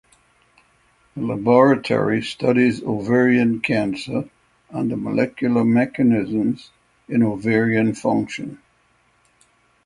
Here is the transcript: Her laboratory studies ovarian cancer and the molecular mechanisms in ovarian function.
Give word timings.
Her 1.13 1.21
laboratory 1.21 2.23
studies 2.23 2.81
ovarian 2.81 3.59
cancer 3.59 4.31
and 4.71 4.89
the 4.89 4.97
molecular 4.97 5.63
mechanisms 5.63 6.71
in 7.07 7.21
ovarian 7.21 7.93
function. 7.93 8.57